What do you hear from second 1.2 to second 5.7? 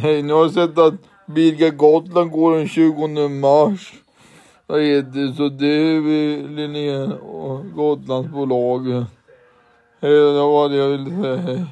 Birga Gotland går den 20 mars. Vad heter? Så det